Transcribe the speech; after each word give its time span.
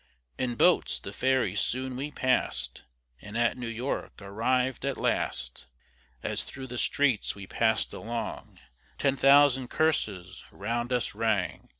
In 0.39 0.55
boats, 0.55 0.99
the 0.99 1.13
ferry 1.13 1.53
soon 1.55 1.95
we 1.95 2.09
pass'd, 2.09 2.81
And 3.21 3.37
at 3.37 3.55
New 3.55 3.67
York 3.67 4.19
arriv'd 4.19 4.83
at 4.83 4.97
last; 4.97 5.67
As 6.23 6.43
through 6.43 6.65
the 6.65 6.79
streets 6.79 7.35
we 7.35 7.45
pass'd 7.45 7.93
along, 7.93 8.57
Ten 8.97 9.15
thousand 9.15 9.69
curses 9.69 10.43
round 10.51 10.91
us 10.91 11.13
rang. 11.13 11.69